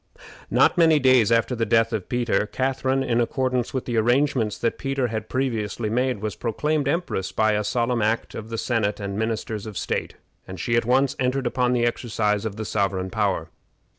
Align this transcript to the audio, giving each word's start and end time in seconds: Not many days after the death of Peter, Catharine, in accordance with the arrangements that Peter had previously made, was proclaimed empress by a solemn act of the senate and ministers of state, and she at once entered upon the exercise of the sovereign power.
Not 0.49 0.79
many 0.79 0.97
days 0.97 1.31
after 1.31 1.53
the 1.55 1.63
death 1.63 1.93
of 1.93 2.09
Peter, 2.09 2.47
Catharine, 2.47 3.03
in 3.03 3.21
accordance 3.21 3.71
with 3.71 3.85
the 3.85 3.97
arrangements 3.97 4.57
that 4.57 4.79
Peter 4.79 5.09
had 5.09 5.29
previously 5.29 5.91
made, 5.91 6.23
was 6.23 6.35
proclaimed 6.35 6.87
empress 6.87 7.31
by 7.31 7.51
a 7.51 7.63
solemn 7.63 8.01
act 8.01 8.33
of 8.33 8.49
the 8.49 8.57
senate 8.57 8.99
and 8.99 9.15
ministers 9.15 9.67
of 9.67 9.77
state, 9.77 10.15
and 10.47 10.59
she 10.59 10.75
at 10.75 10.85
once 10.85 11.15
entered 11.19 11.45
upon 11.45 11.73
the 11.73 11.85
exercise 11.85 12.45
of 12.45 12.55
the 12.55 12.65
sovereign 12.65 13.11
power. 13.11 13.49